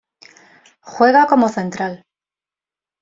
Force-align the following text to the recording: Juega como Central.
Juega 0.81 1.27
como 1.27 1.47
Central. 1.47 2.01